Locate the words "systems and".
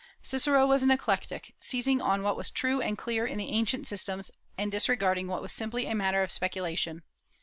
3.87-4.71